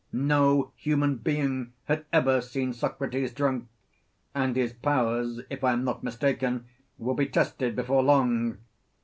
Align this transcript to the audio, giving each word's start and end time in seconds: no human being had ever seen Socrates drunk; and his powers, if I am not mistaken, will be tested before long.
no 0.11 0.71
human 0.77 1.15
being 1.17 1.73
had 1.85 2.03
ever 2.11 2.41
seen 2.41 2.73
Socrates 2.73 3.31
drunk; 3.31 3.67
and 4.33 4.55
his 4.55 4.73
powers, 4.73 5.41
if 5.51 5.63
I 5.63 5.73
am 5.73 5.83
not 5.83 6.03
mistaken, 6.03 6.65
will 6.97 7.13
be 7.13 7.27
tested 7.27 7.75
before 7.75 8.01
long. 8.01 8.57